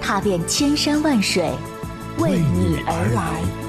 [0.00, 1.50] 踏遍千山万水，
[2.18, 3.67] 为你而来。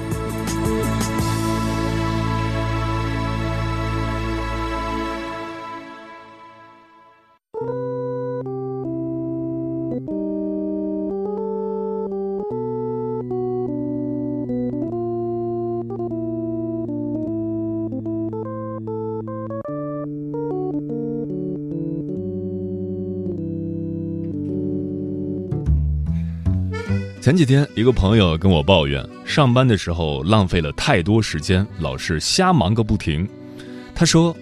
[27.20, 33.28] 前几天，一个朋友跟我抱怨，上班的时候浪费了太多时间，老是瞎忙个不停。
[33.94, 34.34] 他说：“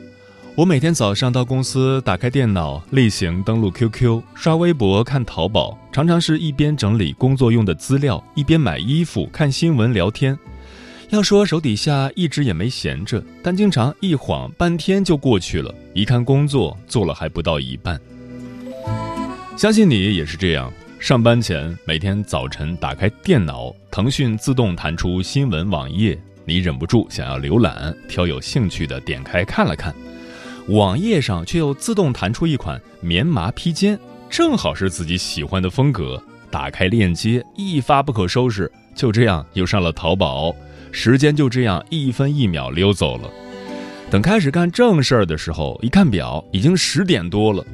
[0.55, 10.39] 我每天早上到公司，打开电脑，例行登录 QQ、刷微博、看淘宝，常常是一边整理工作用的资料，一边买衣服、看新闻、聊天。
[11.09, 18.01] 要说手底下一直也没闲着，但经常一晃半天就过去了，一看工作做了还不到一半。
[19.57, 29.95] 相信你也是这样。”上班前，每天早晨打开电脑，腾讯自动弹出新闻网页，你忍不住想要浏览，挑有兴趣的点开看了看，
[30.67, 33.97] 网页上却又自动弹出一款棉麻披肩，
[34.29, 36.21] 正好是自己喜欢的风格。
[36.51, 40.53] 打开链接，一发不可收拾，就这样又上了淘宝，
[40.91, 43.31] 时间就这样一分一秒溜走了。
[44.11, 47.65] 等开始干正事儿的时候，一看表，已经十点多了。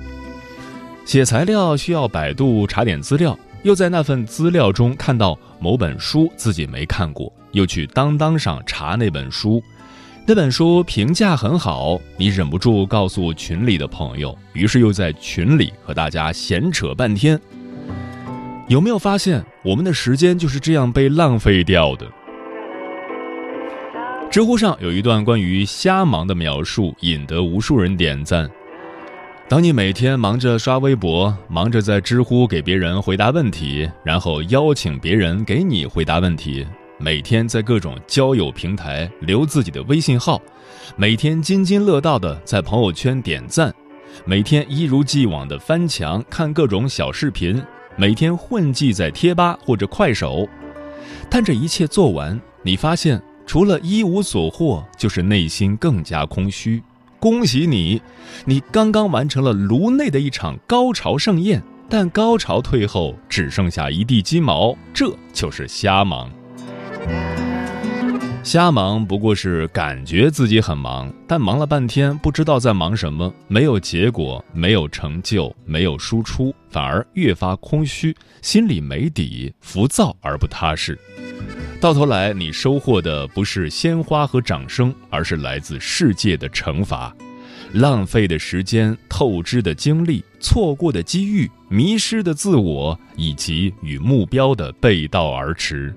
[1.04, 9.62] 写材料需要百度查点资料，又在那份资料中看到某本书自己没看过，又去当当上查那本书，
[10.26, 17.38] 那本书评价很好，你忍不住告诉群里的朋友，于是又在群里和大家闲扯半天。
[18.66, 22.06] 有没有发现我们的时间就是这样被浪费掉的？
[24.30, 28.50] 知乎上有一段关于瞎忙的描述，引得无数人点赞。
[29.46, 36.66] 当你每天忙着刷微博，忙着在知乎给别人回答问题，然后邀请别人给你回答问题，
[36.98, 40.40] 每天在各种交友平台留自己的微信号，
[40.96, 43.72] 每天津津乐道的在朋友圈点赞，
[44.24, 47.62] 每天一如既往的翻墙看各种小视频，
[47.96, 50.48] 每天混迹在贴吧或者快手，
[51.28, 56.82] 但这一切做完，你发现除了一无所获，就是内心更加空虚。
[57.24, 58.02] 恭喜你，
[58.44, 66.30] 你刚刚完成了颅内的一场高潮盛宴，但高潮退后只剩下一地鸡毛，这就是瞎忙。
[68.44, 80.96] 瞎忙不过是感觉自己很忙，但忙了半天不知道在忙什么，没有结果，没有成就，没有输出，反而越发空虚，心里没底，浮躁而不踏实。
[81.80, 87.16] 到头来，你收获的不是鲜花和掌声，而是来自世界的惩罚。
[87.72, 95.94] 浪费的时间、透支的精力、错过的机遇、迷失的自我，以及与目标的背道而驰。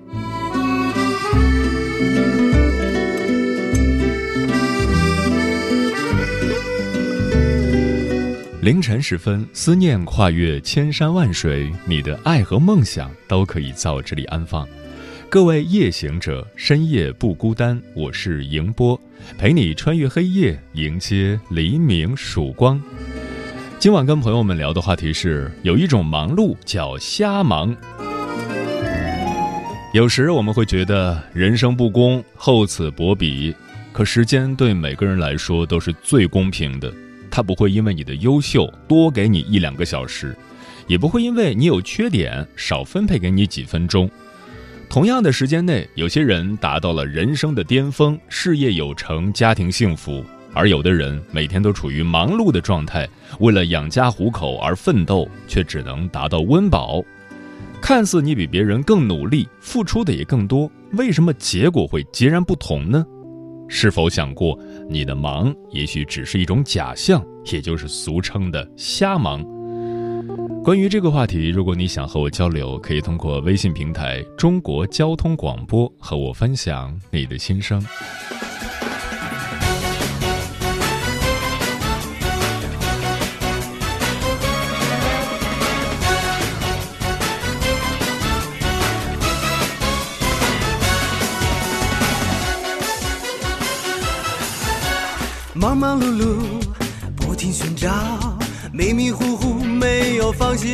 [8.68, 14.68] 凌晨时分，思念跨越千山万水，你的爱和梦想都可以在我这里安放。
[15.30, 17.80] 各位夜行者，深夜不孤单。
[17.94, 19.00] 我是迎波，
[19.38, 22.78] 陪你穿越黑夜，迎接黎明曙光。
[23.78, 27.74] 今晚跟朋友们聊的话题是：有一种忙碌叫瞎忙。
[29.94, 33.54] 有时我们会觉得人生不公，厚此薄彼。
[33.94, 36.92] 可时间对每个人来说都是最公平的，
[37.38, 40.36] 他不会因为你的优秀多给你一两个小时，
[40.88, 44.10] 也不会因为你有缺点少分配给你几分钟。
[44.88, 50.20] 同样的时间内，有些人达到了人生的巅峰，事业有成，家庭幸福；
[50.52, 53.08] 而有的人每天都处于忙碌的状态，
[53.38, 57.00] 为了养家糊口而奋斗，却只能达到温饱。
[57.80, 63.06] 看似你比别人更努力，付出的也更多，为什么结果会截然不同呢？
[63.68, 64.58] 是否想过，
[64.90, 69.44] 你的忙也许只是一种假象，也就是俗称的瞎忙？
[70.64, 77.84] 关于这个话题，如果你想和我交流，可以通过微信平台“中国交通广播”和我分享你的心声。
[95.78, 96.62] 忙忙碌碌，
[97.14, 97.88] 不停寻找，
[98.72, 100.68] 迷迷糊糊没有方向。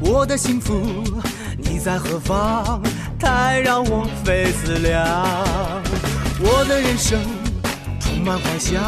[0.00, 0.80] 我的幸福，
[1.58, 2.80] 你在何方？
[3.18, 5.04] 太让我费思量。
[6.38, 7.18] 我的人生
[7.98, 8.80] 充满幻想，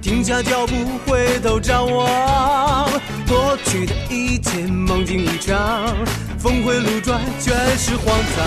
[0.00, 0.74] 停下脚步，
[1.06, 2.88] 回头张望。
[3.28, 5.94] 过去的一切梦境一场，
[6.38, 8.44] 峰回路转，全是荒唐。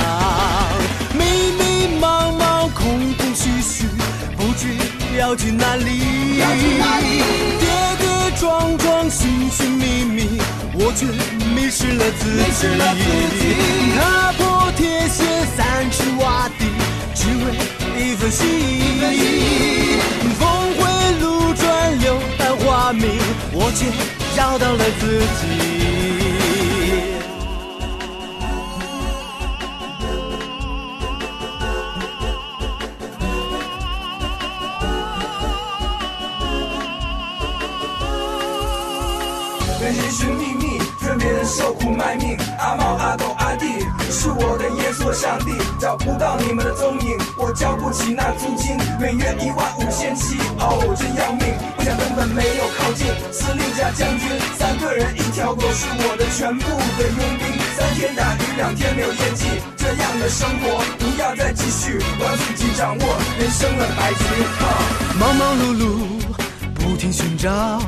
[1.13, 1.24] 迷
[1.59, 3.76] 迷茫茫，空空虚虚，
[5.18, 5.90] 知要去哪里。
[6.38, 7.66] 跌
[7.98, 8.06] 跌
[8.40, 10.40] 撞撞，寻寻觅觅，
[10.75, 11.08] 我却
[11.56, 12.22] 迷失了自
[12.54, 12.62] 己。
[13.98, 15.24] 踏破铁鞋，
[15.56, 16.62] 三尺洼地，
[17.16, 17.46] 只为
[18.00, 19.12] 一份心意。
[20.38, 20.46] 峰
[20.78, 20.80] 回
[21.20, 21.25] 路
[21.56, 22.06] 转，柳
[22.38, 23.10] 暗花明，
[23.54, 23.88] 我却
[24.36, 25.02] 找到了自
[25.42, 25.67] 己。
[41.88, 42.38] 别人受苦卖命。
[42.60, 43.80] 阿猫阿狗阿弟
[44.12, 51.54] 是我的耶稣上帝，找不到你们的踪影，我交不起那租金，每月一万五千七，哦，真要命！
[51.78, 56.66] 我想根本没有靠近，司令加将军，三个人一条狗是我的全部
[56.98, 57.45] 的佣兵，
[57.78, 59.48] 三天打鱼两天没有业绩，
[59.78, 63.06] 这样的生活不要再继续，我要自己掌握
[63.39, 64.24] 人生的白局。
[65.19, 65.86] 忙忙碌碌，
[66.75, 67.80] 不停寻找，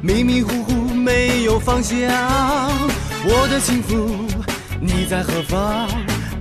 [0.00, 1.96] 迷迷糊糊没有方向。
[3.28, 4.24] 我的幸福，
[4.80, 5.88] 你在何方？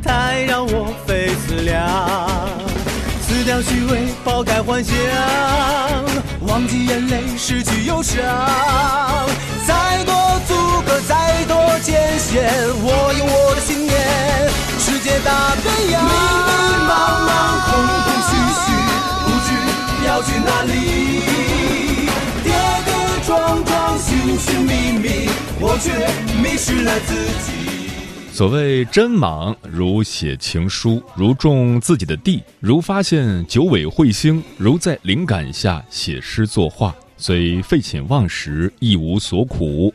[0.04, 1.84] 太让我费思量。
[3.26, 4.96] 撕掉虚伪，抛开幻想，
[6.42, 8.22] 忘记眼泪，失去忧伤。
[9.66, 10.54] 再多阻
[10.86, 12.54] 隔，再多艰险，
[12.84, 13.98] 我有我的信念，
[14.78, 16.06] 世界大变样。
[16.06, 16.54] 迷迷
[16.86, 16.94] 茫
[17.26, 17.74] 茫，空
[18.06, 18.32] 空虚
[18.62, 18.66] 虚，
[19.26, 19.50] 不知
[20.06, 21.85] 要去哪里。
[23.36, 25.30] 跌跌撞撞，寻寻觅觅，
[25.60, 25.92] 我却
[26.42, 27.52] 迷失了自己。
[28.32, 39.94] 所谓真忙，如写情书，如种自己的地，如发现九尾彗星，如在灵感下写诗作画，虽废寝忘食，一无所苦。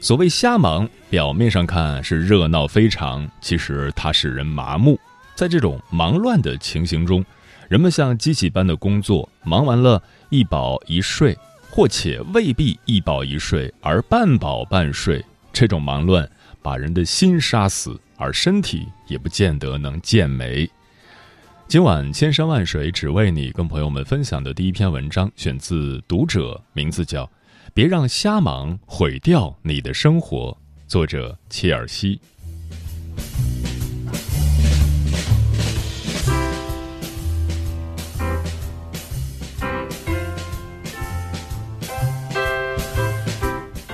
[0.00, 4.98] 所谓瞎忙，表面上看是热闹非常，其实它使人麻木。
[5.34, 7.24] 在这种忙乱的情形中，
[7.68, 11.38] 人们像机器般的工作，忙完了一饱一睡，
[11.70, 15.24] 或且未必一饱一睡，而半饱半睡。
[15.52, 16.28] 这种忙乱。
[16.62, 20.68] 把人的心杀死，而身体也不见得能健美。
[21.66, 27.24] 今晚千山万水只为你，跟朋友们分享的第一篇文章选自《读者》，名字叫
[27.72, 30.54] 《别让瞎忙毁掉你的生活》，
[30.86, 32.20] 作者切尔西。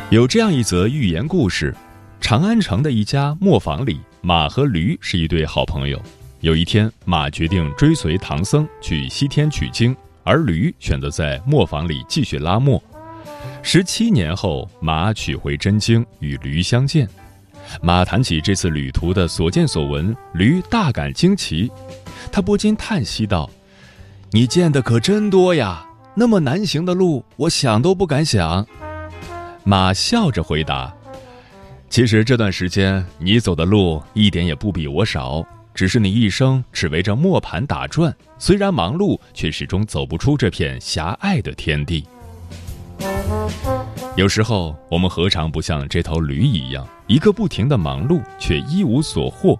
[0.08, 1.74] 有这样一则寓言故事。
[2.20, 6.00] 长安城的一家磨坊里，马和驴是一对好朋友。
[6.42, 12.80] 有一天，马决定追随唐僧去西天取经，而驴选择在磨坊里继续拉磨。
[13.64, 17.08] 十七年后，马取回真经，与驴相见。
[17.82, 21.68] 马谈起这次旅途的所见所闻，驴大感惊奇，
[22.30, 23.50] 他不禁叹息道
[24.30, 25.84] ：“你见的可真多呀！
[26.14, 28.64] 那么难行的路，我想都不敢想。”
[29.68, 30.94] 马笑着回答。
[31.90, 35.44] 其实这段时间你走的路一点也不比我少，
[35.74, 42.06] 只是你一生只围着磨盘打转，虽然忙碌，却始终走不出这片狭隘的天地。
[44.14, 49.58] 有时候我们何尝不像这头驴一样，一个不停的忙碌，却一无所获。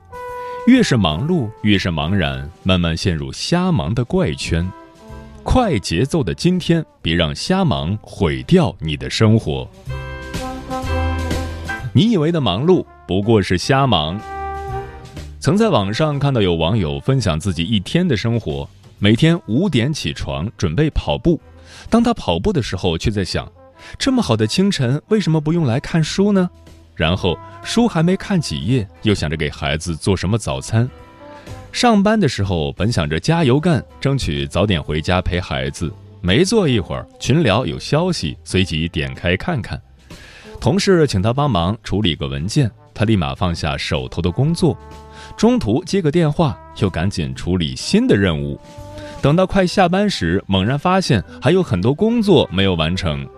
[0.68, 4.70] 越是忙碌，越是茫然，慢慢陷入瞎忙的怪圈。
[5.46, 9.66] 快节奏的今天，别让瞎忙毁掉你的生活。
[11.92, 14.20] 你以为的忙碌不过是瞎忙。
[15.38, 21.40] 曾在网上看到有网友分享自己一天的生活：每天五点起床准备跑步，
[21.88, 23.50] 当他跑步的时候，却在想，
[23.96, 26.50] 这么好的清晨，为什么不用来看书呢？
[26.96, 30.90] 然后书还没看几页，又想着给孩子做什么早餐。
[31.76, 35.92] 上班的时候本想着加油干，争取早点回家陪孩子，
[36.22, 39.78] 没坐一会儿，群聊有消息，随即点开看看。
[40.58, 44.74] 同事请他帮忙处理个文件，他立马放下手头的工作，
[45.36, 48.58] 中途接个电话，又赶紧处理新的任务。
[49.20, 53.28] 等到快下班时，猛然发现还有很多工作没有完成，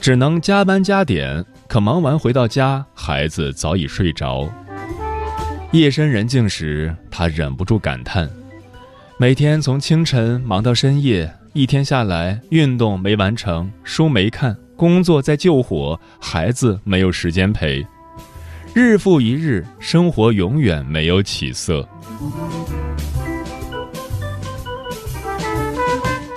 [0.00, 1.44] 只能加班加点。
[1.66, 4.48] 可忙完回到家，孩子早已睡着。
[5.72, 8.28] 夜深人静时，他忍不住感叹：
[9.16, 17.86] 每天从清晨忙到深夜，一天下来，运动没完成，书没看，工作在救火，孩子没有时间陪，
[18.74, 21.88] 日复一日，生活永远没有起色。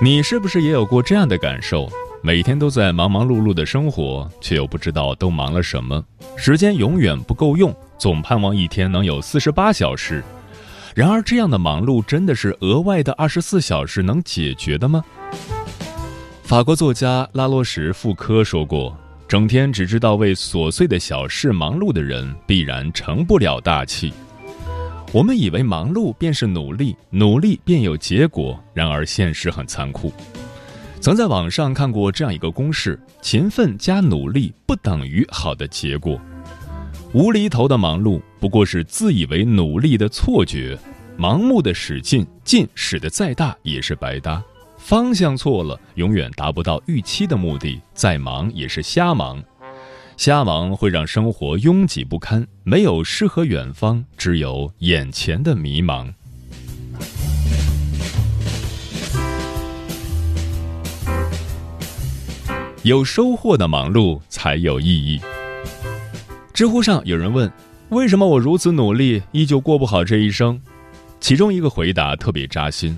[0.02, 1.90] 你是不是也有过这样的感受？
[2.22, 6.02] 每天都在忙忙碌碌的生活，却又不知道都忙了什么，
[6.38, 10.24] 时间永远不够用，总盼望一天能有四十八小时。
[10.94, 15.04] 然而，这样的忙碌真的是额外的二十四小时能解决的吗？
[16.44, 18.98] 法国作家拉洛什·傅科说过
[19.28, 24.14] ：“整天只知道为琐碎的小事忙碌的人，必然成不了大器。”
[25.12, 30.14] 我们以为忙碌便是努力，努力便有结果，然而现实很残酷。
[31.00, 36.20] 曾在网上看过这样一个公式：勤奋加努力不等于好的结果。
[37.16, 40.78] 无厘头的忙碌不过是自以为努力的错觉，
[41.18, 44.44] 盲目的使劲，劲使得再大也是白搭。
[44.78, 49.42] 方向错了，永远达不到预期的目的，再忙也是瞎忙。
[50.18, 56.14] 瞎忙会让生活拥挤不堪，没有诗和远方，只有眼前的迷茫。
[62.84, 65.22] 有收获的忙碌才有意义。
[66.56, 67.52] 知乎上有人问
[67.92, 70.58] ：“为什么我如此努力，依旧过不好这一生？”
[71.20, 72.98] 其中一个回答特别扎心：“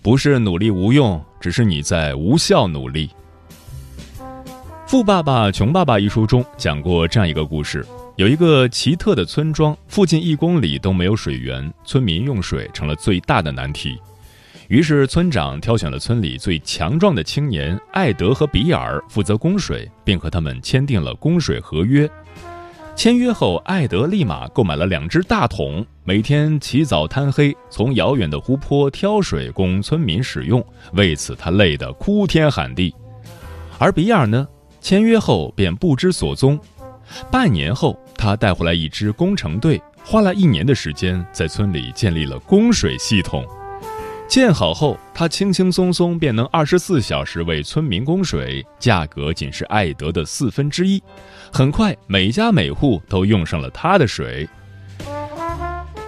[0.00, 3.10] 不是努力无用，只是你在无效努力。”
[4.86, 7.84] 《富爸爸穷爸爸》一书中讲过这样一个故事：
[8.16, 13.98] 有一个奇特的村庄，附近一公里都没有水源，村民用水成了最大的难题。
[14.68, 22.08] 于是，村长挑选了村里最强壮的青年艾德和比尔负责供水，并和他们签订了供水合约。
[22.98, 30.60] 签约后，艾德立马购买了两只大桶，每天起早贪黑从遥远的湖泊挑水供村民使用，
[30.94, 32.92] 为此他累得哭天喊地。
[33.78, 34.44] 而比尔呢，
[34.80, 36.58] 签约后便不知所踪。
[37.30, 43.46] 半年后，他带回来一支工程队，花了一年的时间在村里建立了供水系统。
[44.26, 51.00] 建好后，他轻轻松松便能二十四小时为村民供水，价格仅是艾德的四分之一。
[51.52, 54.48] 很快，每家每户都用上了他的水。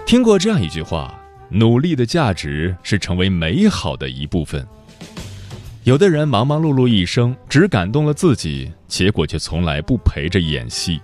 [0.05, 1.13] 听过这样一句话：
[1.49, 4.65] 努力的价值是成为美好的一部分。
[5.83, 10.99] 有的人忙忙碌碌一生，只感动了自己，结果却从来不陪着演戏；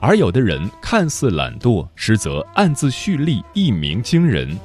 [0.00, 4.56] 而有的人看似懒惰，实则暗自蓄力，一鸣惊人。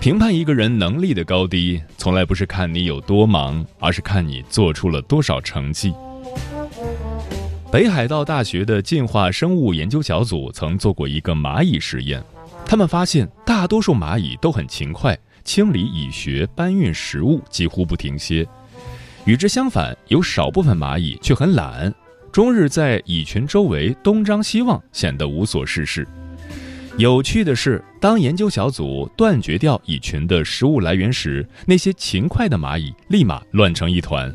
[0.00, 5.94] 评判一个人能力的高低，从来不是看你有多忙，而是看你做出了多少成绩。
[7.70, 12.22] 北海道大学的进化生物研究小组曾做过一个蚂蚁实验，
[12.64, 18.46] 他们发现大多数蚂蚁都很勤快，清理蚁穴、搬运食物几乎不停歇。
[19.24, 21.92] 与之相反，有少部分蚂蚁却很懒，
[22.30, 26.06] 终日在蚁群周围东张西望，显得无所事事。
[26.96, 34.32] 有趣的是，当研究小组断绝掉蚁群的食物来源时，那些勤快的蚂蚁立马乱成一团，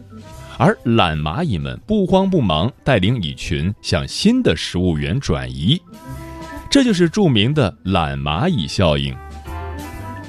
[0.57, 5.81] 而懒蚂蚁们不慌不忙，带领蚁群向新的食物源转移。
[6.69, 9.15] 这就是著名的懒蚂蚁效应。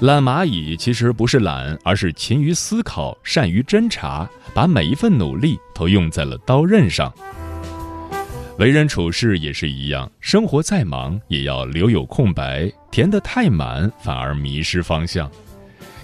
[0.00, 7.12] 懒蚂蚁其实不是懒，而是勤于思考，善于侦查，把每一份努力都用在了刀刃上。
[8.59, 15.31] 为人处事也是一样，生活再忙也要留有空白，填得太满反而迷失方向。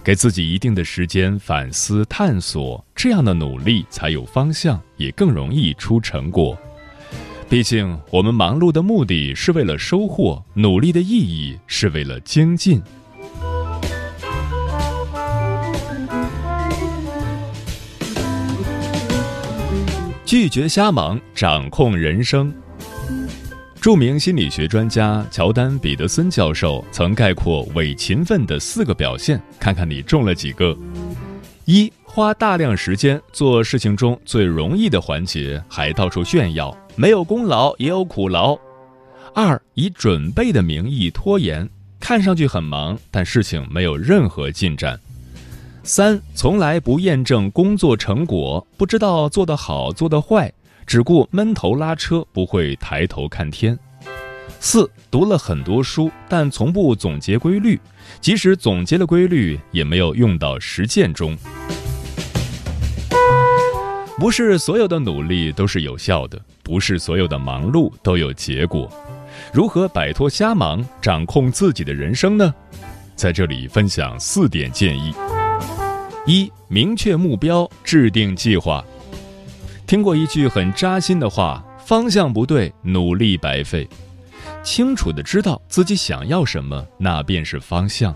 [0.09, 6.57] 给自己一定的时间反思探索，这样的努力才有方向，也更容易出成果。
[7.47, 12.83] 毕竟，我们忙碌的目的是为了收获，努力的意义是为了精进。
[20.25, 22.51] 拒绝瞎忙，掌控人生。
[23.81, 30.77] 著名心理学专家乔丹·彼得森教授曾概括伪勤奋的四个表现，看看你中了几个：
[31.65, 38.59] 一、花大量时间做事情中最容易的环节，还到处炫耀，没有功劳也有苦劳；
[39.33, 41.69] 二、以准备的名义拖延，
[42.01, 44.99] 看上去很忙，但事情没有任何进展。
[45.85, 50.53] 三从来不验证工作成果，不知道做得好做得坏，
[50.89, 53.79] 只顾闷头拉车，不会抬头看天。
[54.59, 57.79] 四读了很多书，但从不总结规律，
[58.23, 61.37] 即使总结了规律，也没有用到实践中。
[64.17, 68.91] 不是所有的努力都是有效的，不是所有的忙碌都有结果。
[69.53, 72.53] 如何摆脱瞎忙，掌控自己的人生呢？
[73.15, 75.13] 在这里分享四点建议。
[76.27, 78.83] 一、明确目标，制定计划。
[79.89, 83.89] 听过一句很扎心的话：方向不对，努力白费。
[84.63, 88.15] 清楚的知道自己想要什么，那便是方向。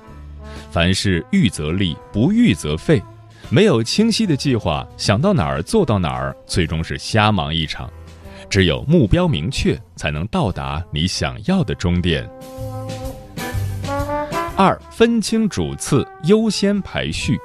[0.71, 3.03] 凡事预则立，不预则废。
[3.49, 7.91] 没有清晰的计划，想到哪儿做到哪儿，最终是瞎忙一场。
[8.51, 12.29] 只有目标明确，才能到达你想要的终点。
[14.59, 17.39] 二，分清主次，优先排序。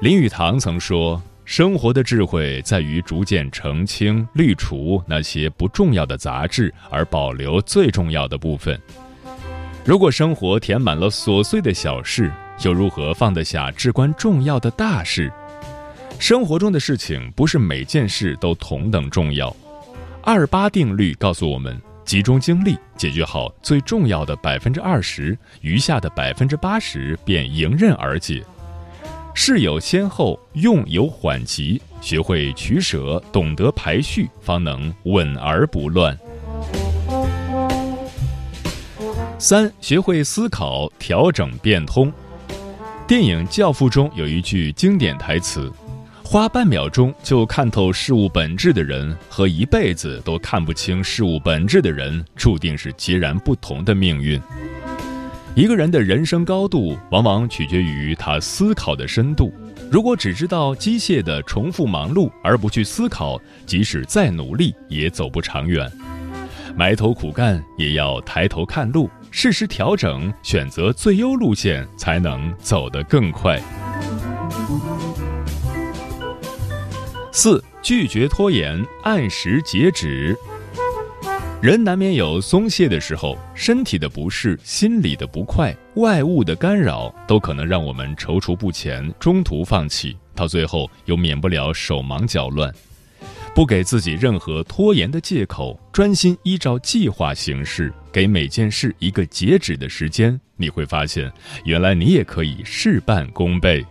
[0.00, 8.78] 林语堂曾说：“生活的智慧在于逐渐澄清、滤除那些不重要的杂质，而保留最重要的部分。
[9.82, 12.30] 如果生活填满了琐碎的小事，
[12.62, 15.32] 又如何放得下至关重要的大事？
[16.18, 19.56] 生活中的事情不是每件事都同等重要。
[20.22, 28.44] 二八定律告诉我们：集中精力解决好最重要的百分之二十，余下的百分之八十便迎刃而解。
[29.40, 36.18] 事有先后，用有缓急，学会取舍，懂得排序，方能稳而不乱。
[39.38, 42.12] 三，学会思考，调整变通。
[43.06, 45.72] 电影《教父》中有一句经典台词
[46.24, 54.38] ：“花半秒钟就看透事物本质的人，和一辈子都看不清事物本质的人，注定是截然不同的命运。”
[55.54, 59.52] 一个人的人生高度，往往取决于他思考的深度。
[59.90, 65.90] 如果只知道机械的重复忙碌，而不去思考，即使再努力，也走不长远。
[66.76, 69.10] 埋头苦干，也要抬头看路。
[69.30, 73.60] 适时调整，选择最优路线，才能走得更快。
[77.32, 80.36] 四、拒绝拖延，按时截止。
[81.60, 92.72] 人难免有松懈的时候，身体的不适、心理的不快、外物的干扰，都可能让我们踌躇不前，中途放弃，到最后又免不了手忙脚乱。
[93.56, 101.28] 不给自己任何拖延的借口，专心依照计划行事，给每件事一个截止的时间，你会发现，
[101.64, 103.84] 原来你也可以事半功倍。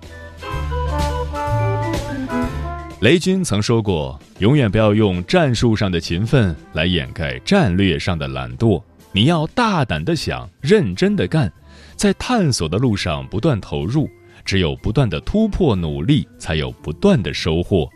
[2.99, 8.81] 雷军曾说过：“永远不要用战术上的勤奋来掩盖战略上的懒惰，
[9.11, 11.51] 你要大胆的想，认真的干，
[11.95, 14.09] 在探索的路上不断投入，
[14.43, 17.87] 只有不断的突破努力，才有不断的收获。”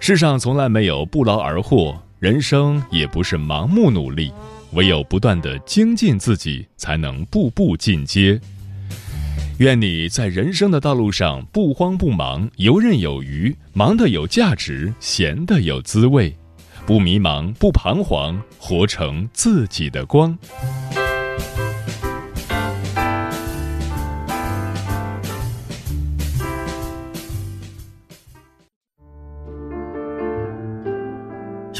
[0.00, 4.32] 世上从来没有不劳而获，人生也不是盲目努力，
[4.72, 8.40] 唯有不断的精进自己，才能步步进阶。
[9.58, 16.36] 愿你在人生的道路上不慌不忙，游刃有余，忙得有价值，闲得有滋味，
[16.84, 20.36] 不迷茫，不彷徨，活成自己的光。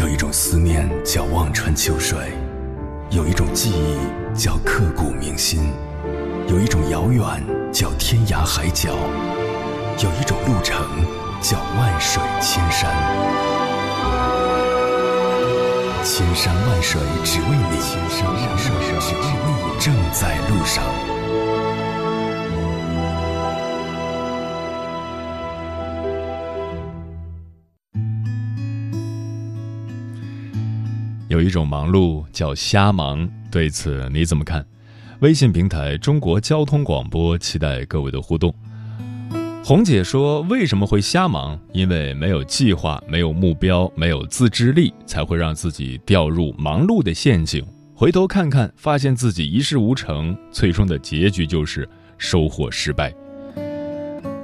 [0.01, 2.17] 有一种思念叫望穿秋水，
[3.11, 5.61] 有一种记忆叫刻骨铭心，
[6.49, 7.23] 有一种遥远
[7.73, 8.91] 叫天涯海角，
[10.01, 10.87] 有一种路程
[11.43, 12.89] 叫万水千山。
[16.05, 20.85] 千山万水只为你，千山万水只为你，正在路上。
[31.29, 34.65] 有一种忙碌叫瞎忙，对此你怎么看？
[35.20, 38.55] 微信平台中国交通广播期待各位的互动。
[39.64, 41.59] 红姐说：“为什么会瞎忙？
[41.72, 47.64] 因为没有计划，没有目标，没有自制力，才会让自己掉入忙碌的陷阱。
[47.94, 53.12] 回头看看，发现自己一事无成，最终的结局就是收获失败。”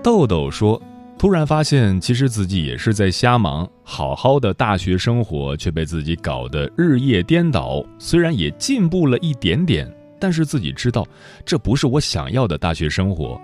[0.02, 0.80] 豆豆说。
[1.18, 3.68] 突然发现，其实自己也是在瞎忙。
[3.85, 7.80] 好好的大学生活却被自己搞得日夜颠倒。
[7.96, 9.88] 虽然也进步了一点点，
[10.22, 11.04] 但是自己知道，
[11.44, 13.40] 这不是我想要的大学生活。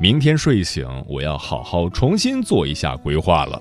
[0.00, 3.60] 明天睡醒，我要好好重新做一下规划了。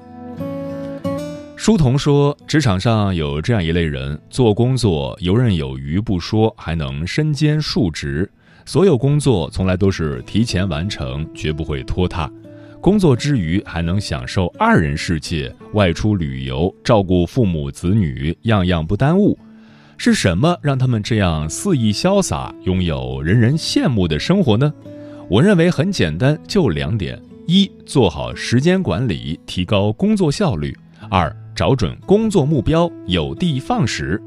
[1.57, 8.31] 书童说，职场上有这样一类人，做工作游刃有余不说，还能身兼数职，
[8.65, 12.31] 所有工作从来都是提前完成，绝不会拖沓。
[12.79, 19.37] 工作之余还能享受二人世界，外出旅游，照顾父母子女，样样不耽误。
[19.97, 24.73] 是什么让他们这样肆意潇洒，拥有人人羡慕的生活呢？
[25.29, 30.71] 我认为很简单，就两点：一，做好时间管理，提高工作效率；
[31.09, 34.21] 二，找准工作目标，有的放矢。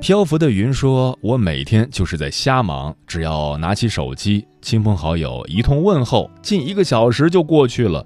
[0.00, 8.04] 漂浮的云说：“我每天就是在瞎忙，只要拿起手机，亲朋好友一通问候，近一个小时就过去了。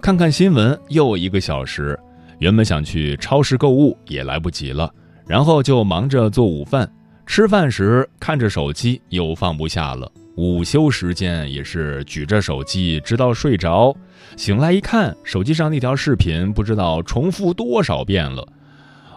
[0.00, 1.98] 看看新闻，又一个小时。
[2.38, 4.92] 原本想去超市购物，也来不及了。
[5.26, 6.90] 然后就忙着做午饭，
[7.26, 10.10] 吃饭时看着手机又放不下了。
[10.36, 13.96] 午休时间也是举着手机直到睡着，
[14.36, 18.46] 醒来一看，手机上那条视频不知道重复多少遍了。”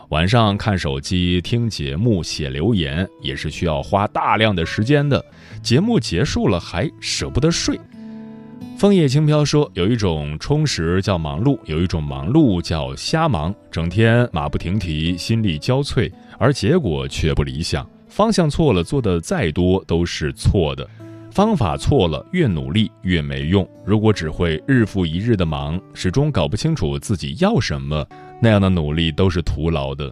[0.10, 5.24] 晚上看手机、听节目、写留言，也是需要花大量的时间的。
[5.62, 7.80] 节目结束了还舍不得睡。
[8.78, 17.88] 枫叶轻飘说：“有一种充实叫忙碌，有一种忙碌叫瞎忙，整天马不停蹄、心力交瘁，而结果却不理想。
[18.08, 20.89] 方向错了，做的再多都是错的。
[21.30, 23.67] 方法错了，越努力越没用。
[23.86, 28.06] 如果只会日复一日的忙，始终搞不清楚自己要什么。”
[28.41, 30.10] 那样的努力都是徒劳的。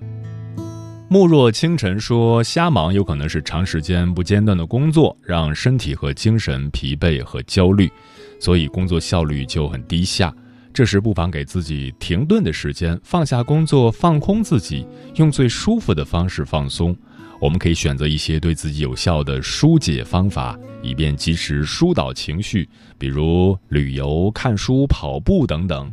[1.10, 7.90] 慕若清晨说：“瞎忙有可能是长时间不间断的工作，让身体和精神疲惫和焦虑，
[8.40, 10.34] 所以工作效率就很低下。
[10.74, 16.96] 这时不妨给自己停顿的时间，放下工作，放空自己，用最舒服的方式放松。
[17.40, 25.92] 我们可以选择一些对自己有效的疏解方法，以便及时疏导情绪，比如旅游、看书、跑步等等。”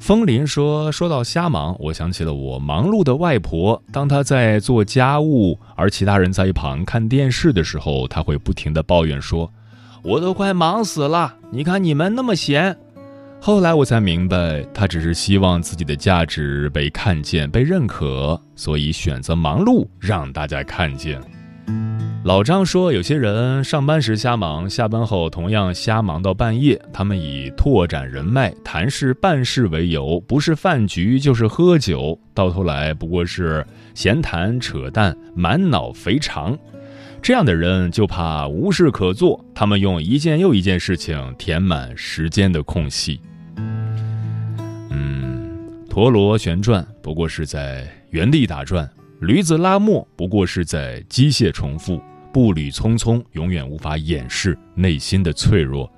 [0.00, 3.82] 风林说：“说到瞎忙，我想起了我忙碌的外婆。
[3.92, 9.52] 当她在做家务，而其他人在一旁看电视的时候，她会不停地抱怨说
[10.02, 12.76] ：‘我都快忙死了，你看你们那么闲。’
[13.40, 21.20] 后来我才明白，他只是希望自己的价值被看见、被认可，所以选择忙碌，让大家看见。”
[22.22, 26.78] 老张说：“有些人上班时瞎忙，下班后同样瞎忙到半夜。
[26.92, 36.58] 他们以拓展人脉、谈事办事为由，不是饭局就是喝酒，到头来不过是闲谈扯淡，满脑肥肠。
[37.22, 43.20] 这样的人就怕无事可做，他们用一件又一件事情填满时间的空隙。
[44.90, 48.88] 嗯，陀螺旋转不过是在原地打转，
[49.20, 52.00] 驴子拉磨不过是在机械重复。”
[52.32, 55.90] 步履匆匆，永远无法掩饰内心的脆弱。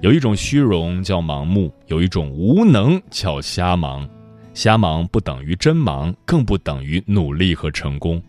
[0.00, 4.08] 有一种虚荣叫盲目，有一种无能叫瞎忙。
[4.54, 8.22] 瞎忙不等于真忙，更不等于努力和成功。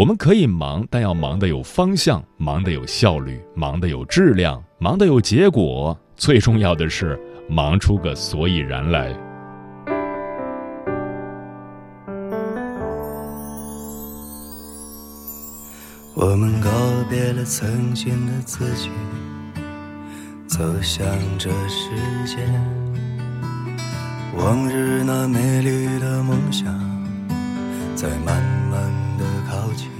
[0.00, 5.94] 我们可以忙，但要忙得有方向，忙得有效率，忙得有质量，忙得有结果。
[6.16, 9.14] 最重要的是，忙出个所以然来。
[16.14, 16.70] 我们告
[17.10, 18.88] 别了曾经的自己，
[20.46, 21.04] 走向
[21.36, 21.90] 这世
[22.24, 22.38] 界。
[24.38, 26.64] 往日那美丽的梦想，
[27.94, 29.90] 在慢慢慢的靠近。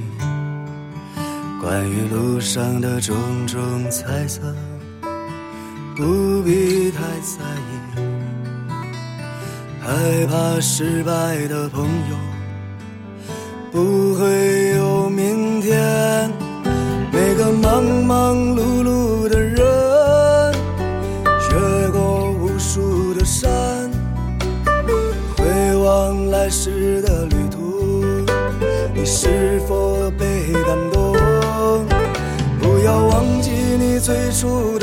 [1.60, 4.54] 关于路上的种种猜测，
[5.96, 7.70] 不必太在意。
[9.80, 12.16] 害怕失败的朋友，
[13.72, 16.30] 不会有明天。
[17.12, 17.82] 每个忙
[34.10, 34.79] 最初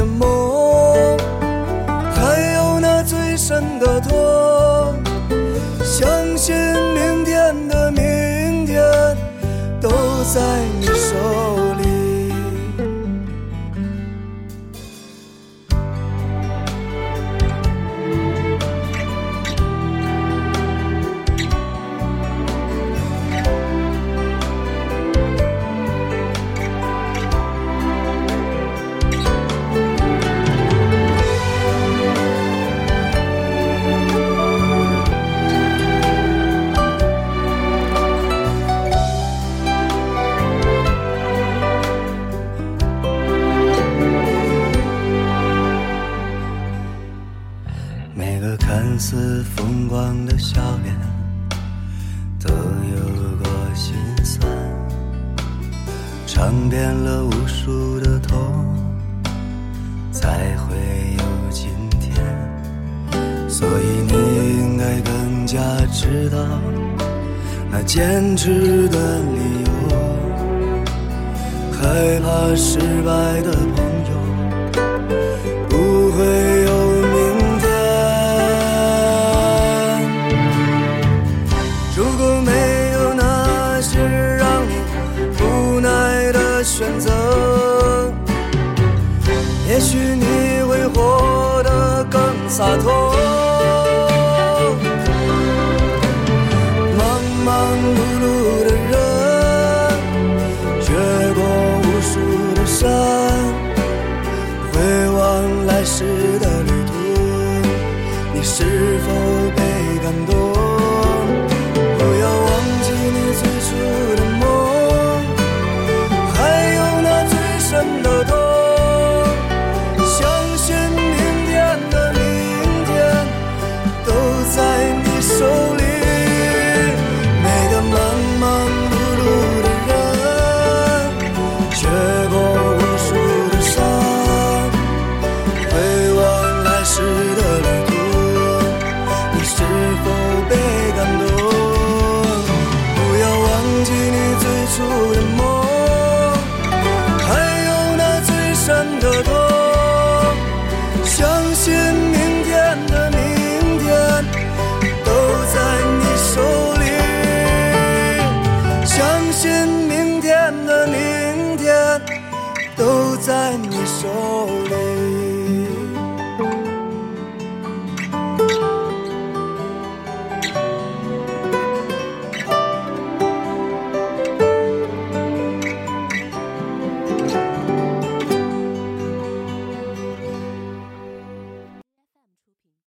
[92.57, 93.26] 洒脱。